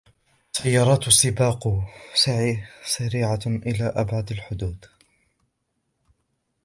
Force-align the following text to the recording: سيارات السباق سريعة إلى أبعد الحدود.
سيارات 0.53 1.07
السباق 1.07 1.67
سريعة 2.85 3.39
إلى 3.47 3.85
أبعد 3.95 4.31
الحدود. 4.31 4.85